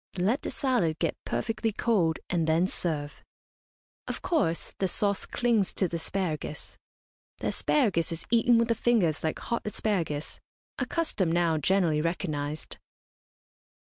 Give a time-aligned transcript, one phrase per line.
[0.17, 3.23] Let the salad get perfectly cold, and then serve.
[4.07, 6.75] Of course, the sauce clings to the asparagus.
[7.37, 10.39] The asparagus is eaten with the fingers like hot asparagus
[10.79, 12.79] a custom now generally recognised.